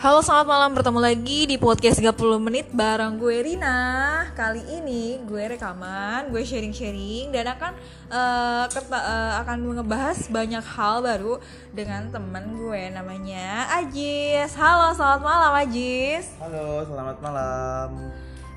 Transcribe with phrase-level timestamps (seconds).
[0.00, 0.70] Halo selamat malam.
[0.72, 4.24] Bertemu lagi di podcast 30 menit bareng gue Rina.
[4.32, 7.76] Kali ini gue rekaman, gue sharing-sharing Dan akan
[8.08, 11.36] uh, kerta, uh, akan ngebahas banyak hal baru
[11.76, 14.56] dengan temen gue namanya Ajis.
[14.56, 16.32] Halo selamat malam Ajis.
[16.40, 17.88] Halo selamat malam.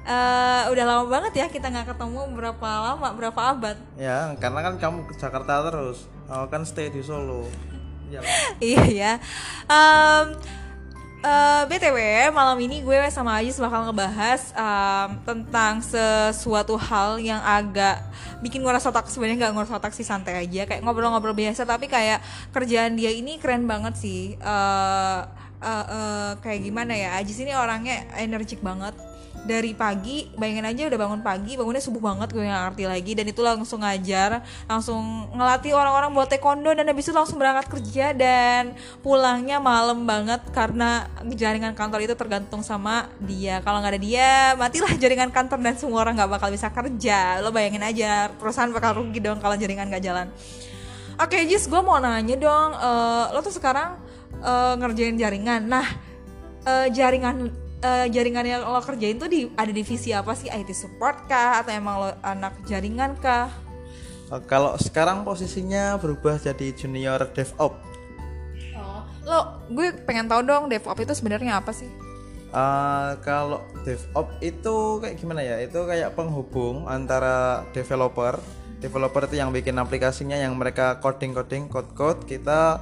[0.07, 3.75] Uh, Udah lama banget ya kita nggak ketemu berapa lama, berapa abad?
[3.99, 6.07] Ya karena kan kamu ke Jakarta terus.
[6.31, 7.52] Aku kan stay di Solo.
[8.07, 8.23] Ya.
[8.63, 9.13] Iya ya.
[9.67, 10.39] Um,
[11.23, 11.98] Uh, eh, BTW,
[12.36, 18.04] malam ini gue sama Ajis bakal ngebahas um, tentang sesuatu hal yang agak
[18.44, 20.68] bikin nguras otak sebenarnya nggak nguras otak sih santai aja.
[20.68, 22.20] Kayak ngobrol-ngobrol biasa tapi kayak
[22.52, 24.36] kerjaan dia ini keren banget sih.
[24.44, 25.23] Uh,
[25.63, 28.91] uh, uh, kayak gimana ya Ajis ini orangnya energik banget
[29.43, 33.11] dari pagi bayangin aja udah bangun pagi bangunnya subuh banget gue nggak ngerti lagi.
[33.13, 36.71] Dan itu langsung ngajar langsung ngelatih orang-orang buat taekwondo.
[36.71, 42.63] Dan habis itu langsung berangkat kerja dan pulangnya malam banget karena jaringan kantor itu tergantung
[42.63, 43.59] sama dia.
[43.62, 47.43] Kalau nggak ada dia matilah jaringan kantor dan semua orang nggak bakal bisa kerja.
[47.43, 50.27] Lo bayangin aja perusahaan bakal rugi dong kalau jaringan nggak jalan.
[51.13, 54.01] Oke okay, Jis gue mau nanya dong uh, lo tuh sekarang
[54.41, 55.62] uh, ngerjain jaringan.
[55.68, 55.85] Nah
[56.65, 61.27] uh, jaringan uh, jaringan yang lo kerjain tuh di ada divisi apa sih IT support
[61.27, 63.51] kah atau emang lo anak jaringan kah?
[64.31, 67.78] Uh, kalau sekarang posisinya berubah jadi junior DevOps.
[68.79, 71.91] Oh, lo gue pengen tahu dong DevOps itu sebenarnya apa sih?
[72.53, 75.59] Uh, kalau DevOps itu kayak gimana ya?
[75.59, 78.40] Itu kayak penghubung antara developer,
[78.79, 82.79] developer itu yang bikin aplikasinya yang mereka coding-coding code-code, kita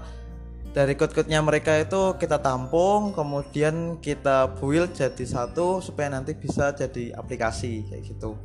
[0.71, 7.11] dari code-codenya mereka itu kita tampung kemudian kita build jadi satu supaya nanti bisa jadi
[7.15, 8.39] aplikasi kayak gitu.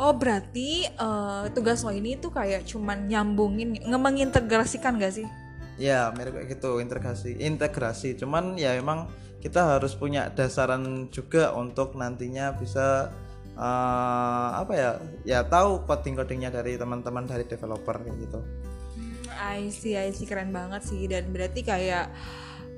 [0.00, 5.26] Oh berarti uh, tugas lo ini tuh kayak cuman nyambungin ngemengintegrasikan gak sih?
[5.80, 8.16] Ya mirip kayak gitu integrasi integrasi.
[8.16, 9.08] Cuman ya emang
[9.40, 13.08] kita harus punya dasaran juga untuk nantinya bisa
[13.56, 14.90] uh, apa ya
[15.24, 18.40] ya tahu coding codingnya dari teman-teman dari developer kayak gitu
[19.40, 22.12] I see, I see keren banget sih dan berarti kayak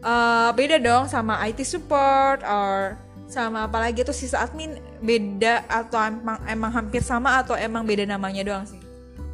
[0.07, 2.95] uh, beda dong sama IT support or
[3.27, 8.47] sama apalagi tuh sisa admin beda atau emang emang hampir sama atau emang beda namanya
[8.47, 8.79] doang sih?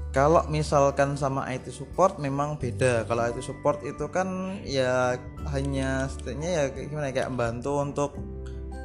[0.09, 3.05] Kalau misalkan sama IT support memang beda.
[3.05, 5.21] Kalau IT support itu kan ya
[5.53, 8.11] hanya setidaknya ya gimana ya, kayak membantu untuk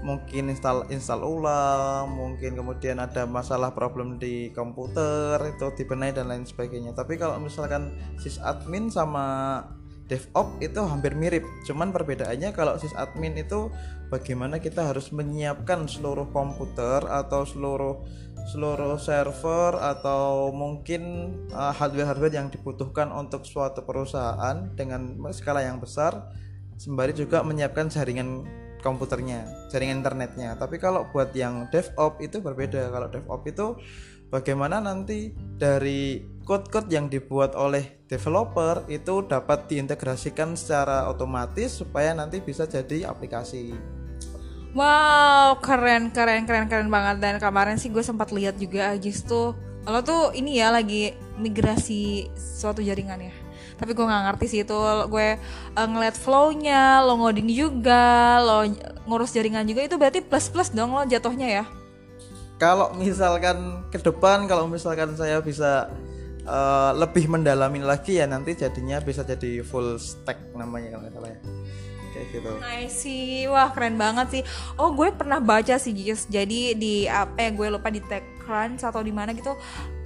[0.03, 6.43] mungkin install install ulang mungkin kemudian ada masalah problem di komputer itu dibenahi dan lain
[6.43, 6.91] sebagainya.
[6.91, 9.59] Tapi kalau misalkan sysadmin sama
[10.11, 11.47] DevOps itu hampir mirip.
[11.63, 13.71] Cuman perbedaannya kalau sysadmin itu
[14.11, 18.03] bagaimana kita harus menyiapkan seluruh komputer atau seluruh
[18.43, 26.27] seluruh server atau mungkin uh, hardware-hardware yang dibutuhkan untuk suatu perusahaan dengan skala yang besar
[26.75, 28.43] sembari juga menyiapkan jaringan
[28.83, 30.59] komputernya, jaringan internetnya.
[30.59, 32.91] Tapi kalau buat yang DevOps itu berbeda.
[32.91, 33.67] Kalau DevOps itu
[34.27, 42.43] bagaimana nanti dari code-code yang dibuat oleh developer itu dapat diintegrasikan secara otomatis supaya nanti
[42.43, 43.71] bisa jadi aplikasi.
[44.75, 49.53] Wow, keren keren keren keren banget dan kemarin sih gue sempat lihat juga Ajis tuh
[49.83, 53.42] lo tuh ini ya lagi migrasi suatu jaringan ya
[53.83, 54.79] tapi gue nggak ngerti sih itu
[55.11, 55.27] gue
[55.75, 58.63] uh, ngeliat flownya lo ngoding juga lo
[59.03, 61.63] ngurus jaringan juga itu berarti plus plus dong lo jatuhnya ya
[62.55, 65.91] kalau misalkan ke depan kalau misalkan saya bisa
[66.47, 71.39] uh, lebih mendalami lagi ya nanti jadinya bisa jadi full stack namanya kalau salah ya
[72.13, 72.51] kayak gitu.
[72.61, 74.43] I see, wah keren banget sih.
[74.77, 75.91] Oh gue pernah baca sih.
[76.29, 79.57] Jadi di apa ya gue lupa di TechCrunch atau di mana gitu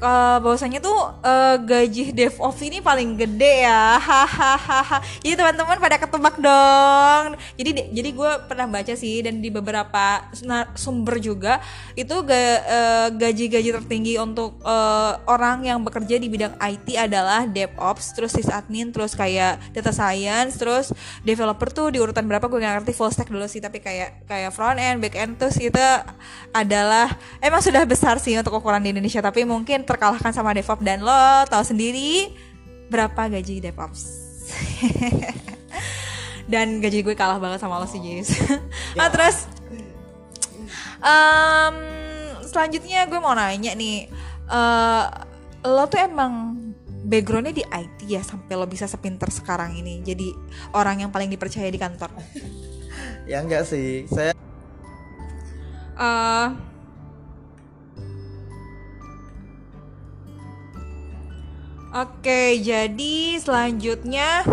[0.01, 3.97] uh, bahwasanya tuh uh, gaji DevOps ini paling gede ya.
[3.97, 5.01] Hahaha.
[5.21, 7.37] Jadi teman-teman pada ketebak dong.
[7.57, 10.29] Jadi jadi gue pernah baca sih dan di beberapa
[10.77, 11.59] sumber juga
[11.97, 18.35] itu uh, gaji-gaji tertinggi untuk uh, orang yang bekerja di bidang IT adalah DevOps terus
[18.37, 20.93] sysadmin terus kayak data science terus
[21.25, 24.51] developer tuh di urutan berapa gue gak ngerti full stack dulu sih tapi kayak kayak
[24.53, 25.79] front end back end terus itu
[26.53, 27.11] adalah
[27.41, 31.47] emang sudah besar sih untuk ukuran di Indonesia tapi mungkin terkalahkan sama DevOps dan lo
[31.47, 32.35] tahu sendiri
[32.91, 34.01] berapa gaji DevOps
[36.51, 38.35] dan gaji gue kalah banget sama lo sih Jis.
[38.95, 39.47] Nah terus
[40.99, 41.75] um,
[42.47, 44.07] selanjutnya gue mau nanya nih
[44.47, 45.05] uh,
[45.67, 46.55] lo tuh emang
[47.07, 50.31] backgroundnya di IT ya sampai lo bisa sepinter sekarang ini jadi
[50.75, 52.11] orang yang paling dipercaya di kantor?
[53.27, 54.07] Ya enggak sih.
[54.07, 54.31] Saya
[55.99, 56.47] uh,
[61.95, 64.43] Oke, jadi selanjutnya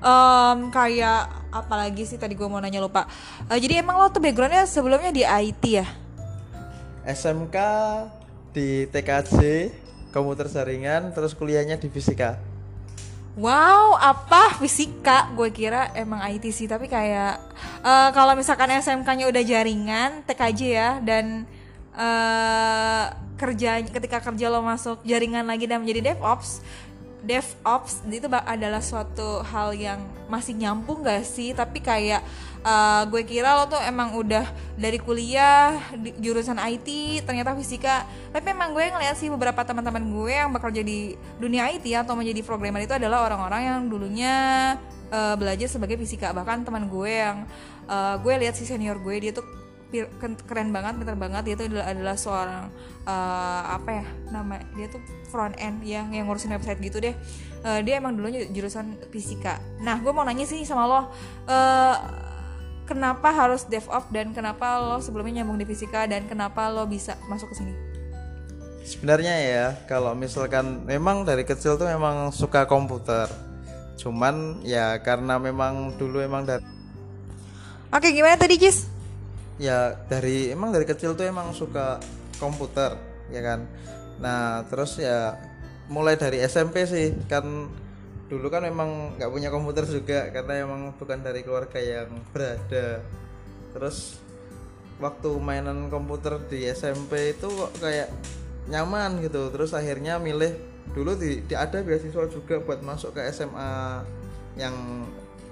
[0.00, 2.16] um, kayak apalagi sih?
[2.16, 3.04] Tadi gue mau nanya lupa.
[3.52, 5.86] Uh, jadi emang lo tuh backgroundnya sebelumnya di IT ya?
[7.04, 7.56] SMK
[8.56, 9.68] di TKJ
[10.10, 12.40] komputer jaringan terus kuliahnya di fisika.
[13.36, 14.56] Wow, apa?
[14.56, 15.28] Fisika?
[15.36, 17.36] Gue kira emang IT sih, tapi kayak
[17.84, 21.44] uh, kalau misalkan SMK-nya udah jaringan, TKJ ya, dan
[21.96, 23.04] uh,
[23.36, 26.62] kerja ketika kerja lo masuk jaringan lagi dan menjadi DevOps,
[27.26, 30.00] DevOps itu adalah suatu hal yang
[30.30, 31.50] masih nyambung gak sih?
[31.56, 32.22] Tapi kayak
[32.66, 38.02] uh, gue kira lo tuh emang udah dari kuliah di, jurusan IT ternyata fisika
[38.34, 42.42] tapi emang gue ngeliat sih beberapa teman-teman gue yang bekerja di dunia IT atau menjadi
[42.42, 44.34] programmer itu adalah orang-orang yang dulunya
[45.14, 47.46] uh, belajar sebagai fisika bahkan teman gue yang
[47.86, 49.46] uh, gue lihat si senior gue dia tuh
[50.46, 52.62] keren banget, pintar banget dia tuh adalah, adalah seorang
[53.06, 55.00] uh, apa ya nama dia tuh
[55.30, 57.14] front end yang yang ngurusin website gitu deh.
[57.62, 59.58] Uh, dia emang dulunya jurusan fisika.
[59.82, 61.04] Nah, gue mau nanya sih sama lo, uh,
[62.86, 67.50] kenapa harus DevOps dan kenapa lo sebelumnya nyambung di fisika dan kenapa lo bisa masuk
[67.50, 67.74] ke sini?
[68.86, 73.26] Sebenarnya ya, kalau misalkan memang dari kecil tuh memang suka komputer.
[73.98, 76.62] Cuman ya karena memang dulu emang dari
[77.90, 78.95] Oke, gimana tadi, Jis?
[79.56, 81.96] Ya, dari emang dari kecil tuh emang suka
[82.36, 82.92] komputer,
[83.32, 83.64] ya kan.
[84.20, 85.40] Nah, terus ya
[85.88, 87.16] mulai dari SMP sih.
[87.24, 87.72] Kan
[88.26, 93.00] dulu kan memang nggak punya komputer juga karena emang bukan dari keluarga yang berada.
[93.72, 94.20] Terus
[95.00, 98.12] waktu mainan komputer di SMP itu kok kayak
[98.68, 99.48] nyaman gitu.
[99.52, 100.52] Terus akhirnya milih
[100.92, 104.04] dulu di, di ada beasiswa juga buat masuk ke SMA
[104.56, 104.74] yang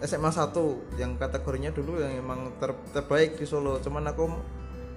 [0.03, 3.79] SMA 1 yang kategorinya dulu yang emang ter, terbaik di Solo.
[3.79, 4.27] Cuman aku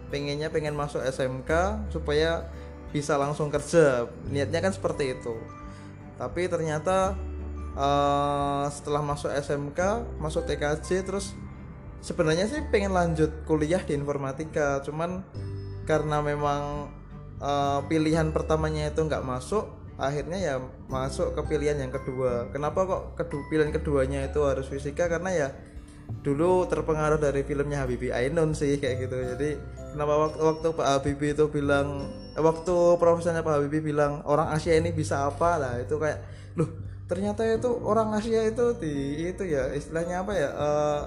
[0.09, 1.51] pengennya pengen masuk SMK
[1.93, 2.49] supaya
[2.89, 4.09] bisa langsung kerja.
[4.31, 5.35] Niatnya kan seperti itu.
[6.17, 7.13] Tapi ternyata
[7.77, 9.79] uh, setelah masuk SMK
[10.17, 11.37] masuk TKJ terus
[12.01, 14.81] sebenarnya sih pengen lanjut kuliah di informatika.
[14.81, 15.21] Cuman
[15.85, 16.91] karena memang
[17.39, 20.55] uh, pilihan pertamanya itu nggak masuk akhirnya ya
[20.87, 22.53] masuk ke pilihan yang kedua.
[22.53, 25.09] Kenapa kok kedua pilihan keduanya itu harus fisika?
[25.09, 25.47] Karena ya
[26.23, 29.17] dulu terpengaruh dari filmnya Habibie Ainun sih kayak gitu.
[29.17, 29.49] Jadi
[29.91, 32.07] kenapa waktu, waktu Pak Habibie itu bilang
[32.37, 36.21] waktu profesornya Pak Habibie bilang orang Asia ini bisa apa lah itu kayak
[36.55, 36.69] loh
[37.09, 41.01] ternyata itu orang Asia itu di itu ya istilahnya apa ya uh,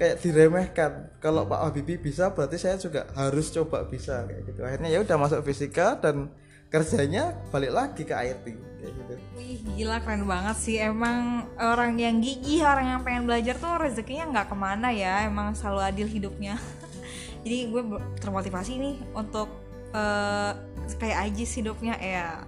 [0.00, 0.92] kayak diremehkan.
[1.20, 4.60] Kalau Pak Habibie bisa berarti saya juga harus coba bisa kayak gitu.
[4.64, 6.32] Akhirnya ya udah masuk fisika dan
[6.70, 9.14] kerjanya balik lagi ke IT kayak gitu.
[9.34, 10.78] Wih gila keren banget sih.
[10.78, 15.26] Emang orang yang gigih orang yang pengen belajar tuh rezekinya nggak ke mana ya.
[15.26, 16.54] Emang selalu adil hidupnya.
[17.44, 17.82] Jadi gue
[18.22, 19.50] termotivasi nih untuk
[19.90, 20.54] uh,
[20.96, 21.98] kayak Ajis hidupnya.
[21.98, 22.46] Ya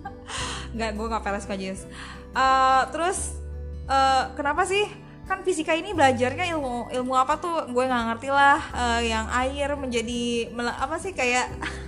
[0.76, 1.88] nggak gue nggak peres kok Jis.
[2.36, 3.40] Uh, terus
[3.88, 4.84] uh, kenapa sih?
[5.26, 7.72] Kan fisika ini belajarnya ilmu ilmu apa tuh?
[7.72, 8.60] Gue nggak ngerti lah.
[8.70, 11.50] Uh, yang air menjadi apa sih kayak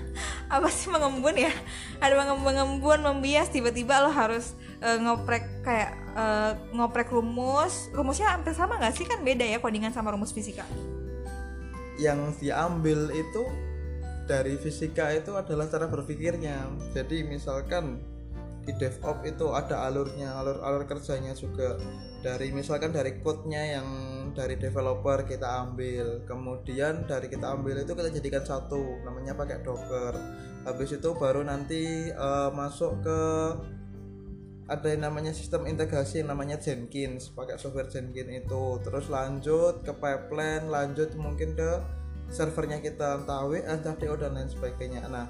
[0.49, 1.53] apa sih mengembun ya?
[2.00, 7.93] Ada mengembun membias tiba-tiba lo harus uh, ngoprek kayak uh, ngoprek rumus.
[7.93, 9.05] Rumusnya hampir sama nggak sih?
[9.05, 10.65] Kan beda ya codingan sama rumus fisika.
[12.00, 13.43] Yang diambil itu
[14.25, 16.69] dari fisika itu adalah cara berpikirnya.
[16.97, 18.01] Jadi misalkan
[18.65, 21.77] di DevOps itu ada alurnya alur-alur kerjanya juga.
[22.25, 23.87] Dari misalkan dari code-nya yang
[24.39, 26.23] dari developer kita ambil.
[26.23, 30.15] Kemudian dari kita ambil itu kita jadikan satu namanya pakai Docker.
[30.63, 33.21] Habis itu baru nanti uh, masuk ke
[34.69, 38.65] ada yang namanya sistem integrasi yang namanya Jenkins pakai software Jenkins itu.
[38.87, 41.83] Terus lanjut ke pipeline lanjut mungkin ke
[42.31, 45.03] servernya kita entah WA entah DO dan lain sebagainya.
[45.11, 45.27] Nah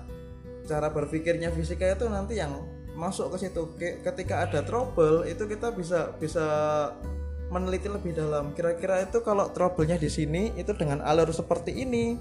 [0.68, 2.60] cara berpikirnya fisika itu nanti yang
[2.98, 3.62] masuk ke situ.
[3.78, 6.46] Ketika ada trouble itu kita bisa bisa
[7.48, 8.52] meneliti lebih dalam.
[8.52, 12.16] Kira-kira itu kalau troublenya di sini itu dengan alur seperti ini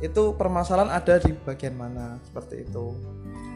[0.00, 2.16] itu permasalahan ada di bagian mana?
[2.24, 2.96] Seperti itu.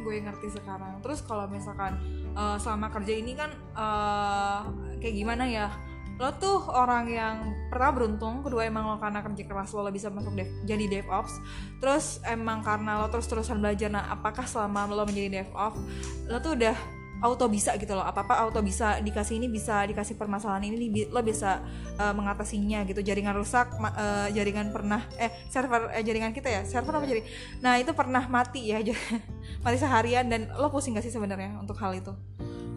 [0.04, 1.00] Gue ngerti sekarang.
[1.00, 1.96] Terus kalau misalkan
[2.36, 4.68] uh, selama kerja ini kan uh,
[5.00, 5.68] kayak gimana ya?
[6.14, 7.36] Lo tuh orang yang
[7.72, 8.44] pernah beruntung.
[8.44, 11.40] Kedua emang lo karena kerja keras lo, bisa masuk dev, jadi DevOps.
[11.80, 15.80] Terus emang karena lo terus terusan belajar nah apakah selama lo menjadi DevOps
[16.28, 16.76] lo tuh udah
[17.24, 18.04] auto bisa gitu loh.
[18.04, 21.64] Apa apa auto bisa dikasih ini bisa dikasih permasalahan ini lo bisa
[21.96, 23.00] uh, mengatasinya gitu.
[23.00, 26.62] Jaringan rusak uh, jaringan pernah eh server eh, jaringan kita ya?
[26.68, 27.24] Server apa jadi?
[27.64, 28.84] Nah itu pernah mati ya
[29.64, 32.12] mati seharian dan lo pusing gak sih sebenarnya untuk hal itu?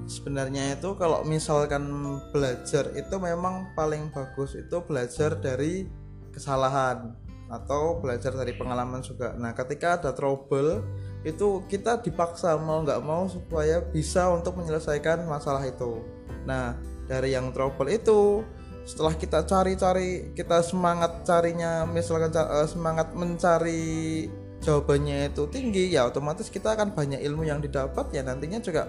[0.08, 1.84] Sebenarnya itu kalau misalkan
[2.32, 5.84] belajar itu memang paling bagus itu belajar dari
[6.32, 7.12] kesalahan
[7.52, 9.36] atau belajar dari pengalaman juga.
[9.36, 10.84] Nah, ketika ada trouble
[11.26, 16.02] itu kita dipaksa mau nggak mau supaya bisa untuk menyelesaikan masalah itu.
[16.46, 16.78] Nah,
[17.10, 18.44] dari yang trouble itu
[18.88, 24.28] setelah kita cari-cari kita semangat carinya misalkan eh, semangat mencari
[24.64, 28.88] jawabannya itu tinggi ya otomatis kita akan banyak ilmu yang didapat ya nantinya juga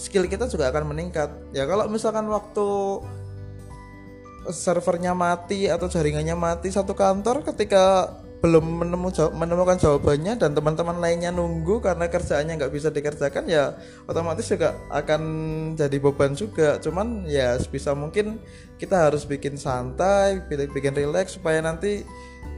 [0.00, 2.68] skill kita juga akan meningkat ya kalau misalkan waktu
[4.48, 11.32] servernya mati atau jaringannya mati satu kantor ketika belum menemu menemukan jawabannya dan teman-teman lainnya
[11.32, 13.72] nunggu karena kerjaannya nggak bisa dikerjakan ya
[14.04, 15.22] otomatis juga akan
[15.72, 16.76] jadi beban juga.
[16.76, 18.36] Cuman ya sebisa mungkin
[18.76, 22.04] kita harus bikin santai bikin, relax supaya nanti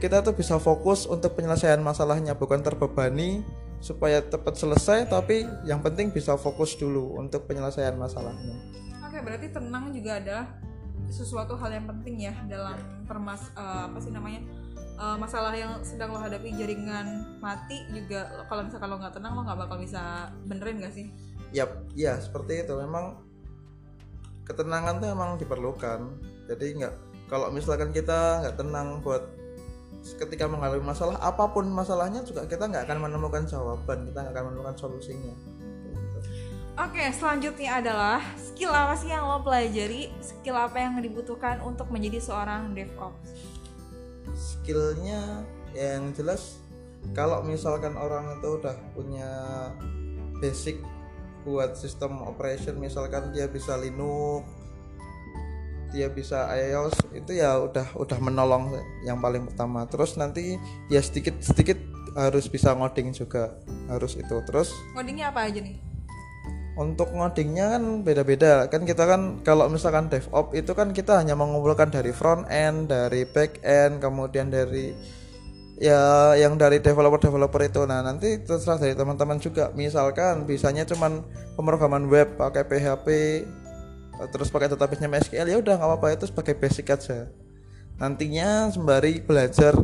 [0.03, 3.43] kita tuh bisa fokus untuk penyelesaian masalahnya bukan terbebani
[3.79, 8.59] supaya cepat selesai tapi yang penting bisa fokus dulu untuk penyelesaian masalahnya.
[9.07, 10.45] Oke, berarti tenang juga adalah
[11.07, 14.43] sesuatu hal yang penting ya dalam permas eh, apa sih namanya
[14.99, 19.41] eh, masalah yang sedang lo hadapi jaringan mati juga kalau misalkan lo nggak tenang lo
[19.47, 21.07] nggak bakal bisa benerin gak sih?
[21.55, 22.75] Yap, ya seperti itu.
[22.77, 23.23] Memang
[24.45, 25.99] ketenangan tuh emang diperlukan.
[26.51, 26.93] Jadi nggak
[27.29, 29.23] kalau misalkan kita nggak tenang buat
[29.99, 34.45] ketika mengalami masalah apa pun masalahnya juga kita nggak akan menemukan jawaban, kita nggak akan
[34.51, 35.35] menemukan solusinya.
[36.79, 40.07] Oke, selanjutnya adalah skill apa sih yang lo pelajari?
[40.23, 43.48] Skill apa yang dibutuhkan untuk menjadi seorang DevOps?
[44.35, 46.61] Skillnya yang jelas
[47.15, 49.31] kalau misalkan orang itu udah punya
[50.43, 50.81] basic
[51.47, 54.43] buat sistem operation misalkan dia bisa Linux
[55.89, 61.41] dia bisa iOS itu ya udah udah menolong yang paling pertama terus nanti ya sedikit
[61.41, 61.81] sedikit
[62.13, 63.57] harus bisa ngoding juga
[63.89, 65.88] harus itu terus Ngodingnya apa aja nih?
[66.77, 68.67] Untuk ngodingnya kan beda-beda.
[68.69, 73.25] Kan kita kan kalau misalkan DevOps itu kan kita hanya mengumpulkan dari front end dari
[73.25, 74.93] back end kemudian dari
[75.79, 77.81] ya yang dari developer-developer itu.
[77.87, 79.71] Nah nanti terserah dari teman-teman juga.
[79.73, 81.23] Misalkan bisanya cuman
[81.55, 83.07] pemrograman web pakai PHP
[84.35, 87.31] terus pakai database nya MySQL ya udah nggak apa-apa itu sebagai basic aja.
[87.99, 89.75] Nantinya sembari belajar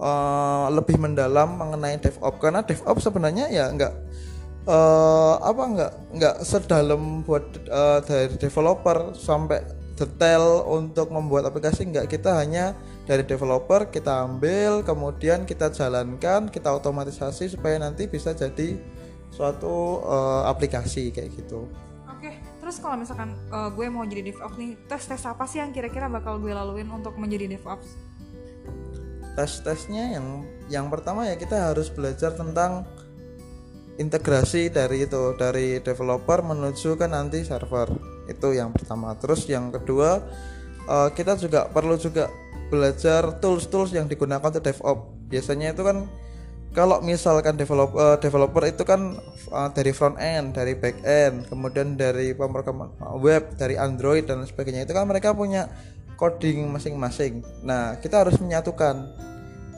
[0.00, 2.40] eh, lebih mendalam mengenai DevOps.
[2.40, 3.92] Karena DevOps sebenarnya ya nggak
[4.68, 9.64] eh, apa nggak nggak sedalam buat eh, dari developer sampai
[9.96, 12.76] detail untuk membuat aplikasi nggak kita hanya
[13.08, 18.78] dari developer kita ambil kemudian kita jalankan kita otomatisasi supaya nanti bisa jadi
[19.32, 21.66] suatu eh, aplikasi kayak gitu
[22.18, 26.10] Oke, terus kalau misalkan eh, gue mau jadi DevOps nih, tes-tes apa sih yang kira-kira
[26.10, 28.08] bakal gue laluin untuk menjadi DevOps?
[29.38, 30.26] tes-tesnya yang
[30.66, 32.82] yang pertama ya kita harus belajar tentang
[33.98, 37.90] integrasi dari itu dari developer menuju ke nanti server.
[38.30, 39.12] Itu yang pertama.
[39.18, 40.22] Terus yang kedua
[40.86, 42.30] eh, kita juga perlu juga
[42.70, 45.28] belajar tools-tools yang digunakan untuk DevOps.
[45.28, 46.06] Biasanya itu kan
[46.72, 49.18] kalau misalkan developer developer itu kan
[49.50, 54.86] eh, dari front end dari back end kemudian dari pemrograman web dari Android dan sebagainya
[54.86, 55.66] itu kan mereka punya
[56.14, 57.42] coding masing-masing.
[57.66, 59.26] Nah kita harus menyatukan.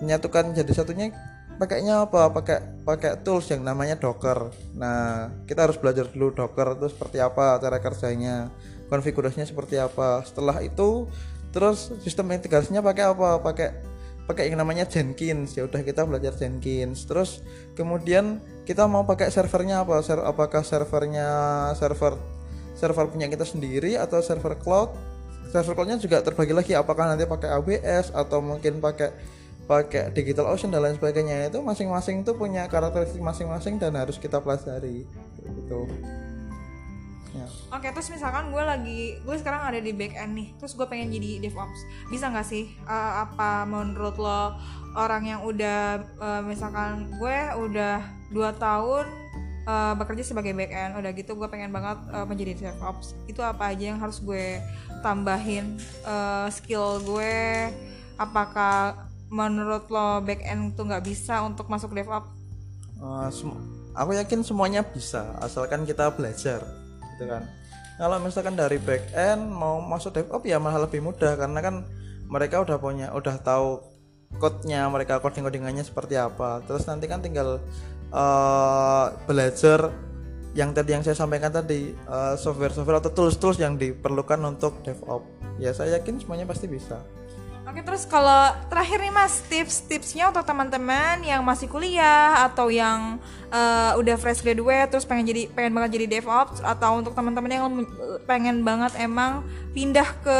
[0.00, 1.12] Menyatukan jadi satunya
[1.60, 2.32] pakainya apa?
[2.32, 4.48] Pakai pakai tools yang namanya Docker.
[4.72, 8.48] Nah kita harus belajar dulu Docker itu seperti apa cara kerjanya
[8.88, 10.24] konfigurasinya seperti apa.
[10.24, 11.04] Setelah itu
[11.52, 13.44] terus sistem integrasinya pakai apa?
[13.44, 13.68] Pakai
[14.24, 15.52] pakai yang namanya Jenkins.
[15.52, 17.04] Ya udah kita belajar Jenkins.
[17.04, 17.44] Terus
[17.76, 20.00] kemudian kita mau pakai servernya apa?
[20.00, 21.28] Ser apakah servernya
[21.76, 22.16] server
[22.72, 24.96] server punya kita sendiri atau server cloud?
[25.52, 29.12] Server cloudnya juga terbagi lagi apakah nanti pakai AWS atau mungkin pakai
[29.70, 34.42] pakai digital ocean dan lain sebagainya itu masing-masing tuh punya karakteristik masing-masing dan harus kita
[34.42, 35.06] pelajari
[35.38, 35.86] gitu
[37.30, 37.46] ya.
[37.70, 41.14] Oke, terus misalkan gue lagi, gue sekarang ada di back end nih, terus gue pengen
[41.14, 42.74] jadi DevOps, bisa nggak sih?
[42.82, 44.58] eh, apa menurut lo
[44.98, 48.02] orang yang udah, eh, misalkan gue udah
[48.34, 49.06] dua tahun
[49.70, 53.70] eh, bekerja sebagai back end, udah gitu gue pengen banget eh, menjadi DevOps, itu apa
[53.70, 54.58] aja yang harus gue
[55.06, 57.70] tambahin eh, skill gue?
[58.18, 62.28] Apakah menurut lo back end tuh nggak bisa untuk masuk DevOps?
[63.32, 63.62] Sem-
[63.94, 66.60] aku yakin semuanya bisa asalkan kita belajar
[67.16, 67.46] gitu kan.
[67.96, 71.74] Kalau misalkan dari back end mau masuk DevOps ya malah lebih mudah karena kan
[72.26, 73.80] mereka udah punya udah tahu
[74.38, 76.60] code-nya mereka coding codingannya seperti apa.
[76.66, 77.62] Terus nanti kan tinggal
[78.10, 79.94] eh, belajar
[80.50, 85.28] yang tadi yang saya sampaikan tadi eh, software-software atau tools-tools yang diperlukan untuk DevOps.
[85.62, 86.98] Ya saya yakin semuanya pasti bisa
[87.70, 93.94] Oke terus kalau terakhir nih mas tips-tipsnya untuk teman-teman yang masih kuliah atau yang eh,
[93.94, 97.70] udah fresh graduate terus pengen jadi pengen banget jadi DevOps atau untuk teman-teman yang
[98.26, 100.38] pengen banget emang pindah ke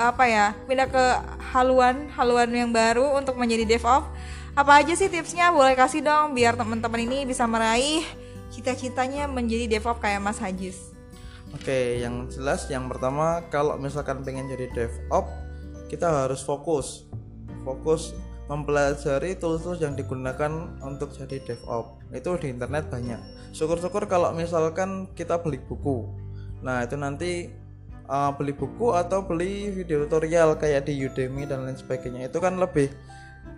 [0.00, 1.04] apa ya pindah ke
[1.52, 4.08] haluan haluan yang baru untuk menjadi DevOps
[4.56, 8.08] apa aja sih tipsnya boleh kasih dong biar teman-teman ini bisa meraih
[8.48, 10.96] cita-citanya menjadi DevOps kayak Mas Hajis.
[11.52, 15.47] Oke, yang jelas yang pertama kalau misalkan pengen jadi DevOps,
[15.88, 17.08] kita harus fokus.
[17.64, 18.12] Fokus
[18.48, 22.00] mempelajari tools-tools yang digunakan untuk jadi DevOps.
[22.12, 23.20] Itu di internet banyak.
[23.52, 26.08] Syukur-syukur kalau misalkan kita beli buku.
[26.64, 27.52] Nah, itu nanti
[28.08, 32.32] uh, beli buku atau beli video tutorial kayak di Udemy dan lain sebagainya.
[32.32, 32.88] Itu kan lebih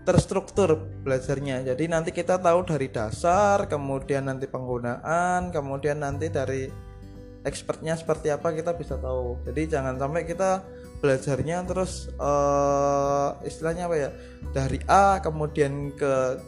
[0.02, 0.74] terstruktur
[1.06, 1.62] belajarnya.
[1.66, 6.66] Jadi nanti kita tahu dari dasar, kemudian nanti penggunaan, kemudian nanti dari
[7.44, 10.64] expertnya seperti apa kita bisa tahu jadi jangan sampai kita
[11.00, 14.10] belajarnya terus uh, istilahnya apa ya
[14.52, 16.38] dari A kemudian ke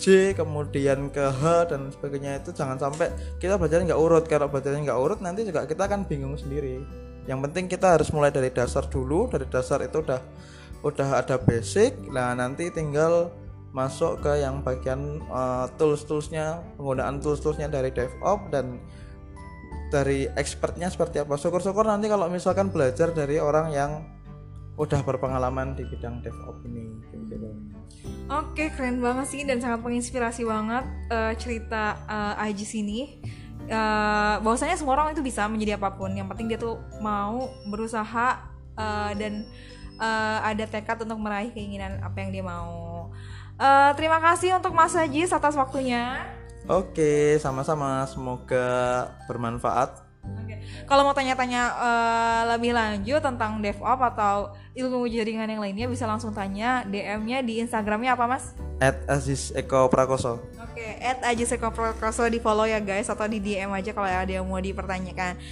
[0.00, 4.24] J kemudian ke H dan sebagainya itu jangan sampai kita belajarnya nggak urut.
[4.24, 6.80] Kalau belajarnya nggak urut nanti juga kita akan bingung sendiri.
[7.28, 10.20] Yang penting kita harus mulai dari dasar dulu dari dasar itu udah
[10.80, 12.00] udah ada basic.
[12.08, 13.28] Nah nanti tinggal
[13.76, 18.80] masuk ke yang bagian uh, tools toolsnya penggunaan tools toolsnya dari DevOps dan
[19.90, 21.34] dari expertnya seperti apa.
[21.36, 24.06] Syukur-syukur nanti kalau misalkan belajar dari orang yang
[24.80, 26.88] udah berpengalaman di bidang DevOps ini
[27.28, 27.52] gitu.
[28.30, 33.00] Oke keren banget sih dan sangat menginspirasi banget uh, cerita uh, Aji sini.
[33.70, 36.14] Uh, bahwasanya semua orang itu bisa menjadi apa pun.
[36.14, 38.40] Yang penting dia tuh mau berusaha
[38.78, 39.44] uh, dan
[40.00, 43.10] uh, ada tekad untuk meraih keinginan apa yang dia mau.
[43.60, 46.24] Uh, terima kasih untuk Mas Aji atas waktunya
[46.70, 48.06] Oke, sama-sama.
[48.06, 50.06] Semoga bermanfaat.
[50.22, 50.62] Oke.
[50.86, 56.30] Kalau mau tanya-tanya uh, lebih lanjut tentang DevOps atau ilmu jaringan yang lainnya bisa langsung
[56.30, 58.54] tanya DM-nya di Instagramnya apa mas?
[58.78, 60.38] At Aziz Eko Prakoso.
[60.62, 64.30] Oke, at Aziz Eko Prakoso di follow ya guys atau di DM aja kalau ada
[64.30, 65.42] yang mau dipertanyakan.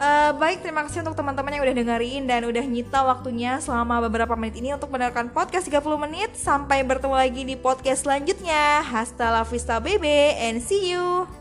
[0.00, 4.32] Uh, baik, terima kasih untuk teman-teman yang udah dengerin dan udah nyita waktunya selama beberapa
[4.32, 5.76] menit ini untuk mendengarkan podcast 30
[6.08, 6.32] menit.
[6.40, 8.80] Sampai bertemu lagi di podcast selanjutnya.
[8.80, 11.39] Hasta la vista baby and see you.